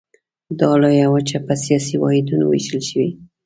[0.59, 3.09] دا لویه وچه په سیاسي واحدونو ویشل شوې.